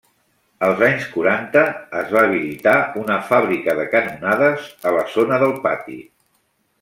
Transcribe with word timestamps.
Als 0.67 0.79
anys 0.85 1.03
quaranta, 1.15 1.65
es 1.99 2.07
va 2.15 2.23
habilitar 2.29 2.73
una 3.03 3.17
fàbrica 3.29 3.75
de 3.81 3.85
canonades 3.95 4.65
a 4.93 4.99
la 5.01 5.05
zona 5.17 5.39
del 5.45 5.55
pati. 5.67 5.99